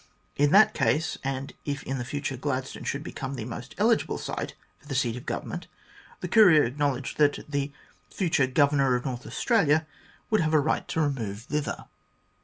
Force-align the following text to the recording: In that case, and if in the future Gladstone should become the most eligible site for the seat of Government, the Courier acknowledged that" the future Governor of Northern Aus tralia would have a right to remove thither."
In 0.35 0.49
that 0.49 0.73
case, 0.73 1.19
and 1.23 1.53
if 1.63 1.83
in 1.83 1.99
the 1.99 2.03
future 2.03 2.35
Gladstone 2.35 2.85
should 2.85 3.03
become 3.03 3.35
the 3.35 3.45
most 3.45 3.75
eligible 3.77 4.17
site 4.17 4.55
for 4.79 4.87
the 4.87 4.95
seat 4.95 5.15
of 5.15 5.27
Government, 5.27 5.67
the 6.21 6.27
Courier 6.27 6.63
acknowledged 6.63 7.19
that" 7.19 7.37
the 7.51 7.71
future 8.09 8.47
Governor 8.47 8.95
of 8.95 9.05
Northern 9.05 9.27
Aus 9.31 9.45
tralia 9.45 9.85
would 10.31 10.41
have 10.41 10.55
a 10.55 10.59
right 10.59 10.87
to 10.87 11.01
remove 11.01 11.41
thither." 11.43 11.85